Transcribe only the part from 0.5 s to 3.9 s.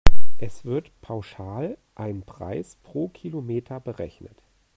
wird pauschal ein Preis pro Kilometer